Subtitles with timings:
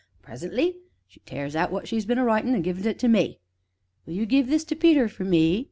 [0.15, 0.77] An' presently
[1.07, 3.39] she tears out what she's been a writin' an' gives it to me.
[4.07, 5.59] 'Will you give this to Peter for me?'